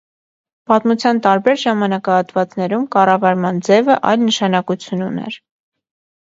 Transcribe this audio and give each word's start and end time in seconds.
Պատմության 0.69 1.19
տարբեր 1.25 1.59
ժամանակահատվածներում 1.63 2.87
կառավարման 2.97 3.61
ձևը 3.69 3.99
այլ 4.13 4.25
նշանակություն 4.31 5.05
ուներ։ 5.11 5.39